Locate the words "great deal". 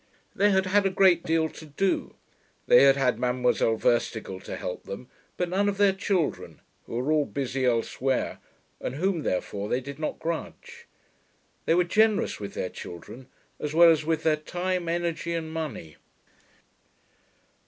0.89-1.47